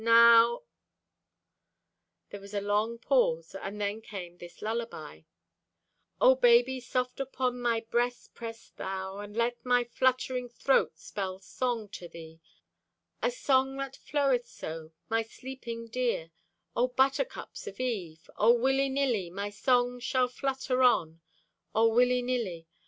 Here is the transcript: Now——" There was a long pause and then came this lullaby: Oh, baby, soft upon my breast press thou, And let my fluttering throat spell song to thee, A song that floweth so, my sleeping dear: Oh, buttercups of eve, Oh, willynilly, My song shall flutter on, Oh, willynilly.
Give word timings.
Now——" 0.03 0.63
There 2.31 2.39
was 2.39 2.55
a 2.55 2.59
long 2.59 2.97
pause 2.97 3.53
and 3.53 3.79
then 3.79 4.01
came 4.01 4.39
this 4.39 4.59
lullaby: 4.63 5.21
Oh, 6.19 6.33
baby, 6.33 6.79
soft 6.79 7.19
upon 7.19 7.59
my 7.61 7.81
breast 7.81 8.33
press 8.33 8.71
thou, 8.71 9.19
And 9.19 9.37
let 9.37 9.63
my 9.63 9.83
fluttering 9.83 10.49
throat 10.49 10.97
spell 10.97 11.37
song 11.37 11.87
to 11.89 12.07
thee, 12.09 12.39
A 13.21 13.29
song 13.29 13.77
that 13.77 13.95
floweth 13.95 14.47
so, 14.47 14.91
my 15.07 15.21
sleeping 15.21 15.87
dear: 15.87 16.31
Oh, 16.75 16.87
buttercups 16.87 17.67
of 17.67 17.79
eve, 17.79 18.27
Oh, 18.37 18.55
willynilly, 18.57 19.31
My 19.31 19.51
song 19.51 19.99
shall 19.99 20.27
flutter 20.29 20.81
on, 20.81 21.21
Oh, 21.75 21.89
willynilly. 21.91 22.65